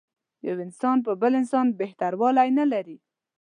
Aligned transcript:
یو 0.47 0.57
انسان 0.65 0.97
په 1.05 1.11
بل 1.21 1.31
انسان 1.41 1.67
بهتر 1.79 2.11
والی 2.21 2.49
نه 2.59 2.65
لري. 2.73 2.97